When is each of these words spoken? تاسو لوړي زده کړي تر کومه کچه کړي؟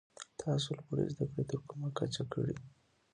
تاسو 0.41 0.67
لوړي 0.77 1.05
زده 1.13 1.25
کړي 1.31 1.43
تر 1.51 1.59
کومه 1.69 1.89
کچه 1.97 2.23
کړي؟ 2.33 2.55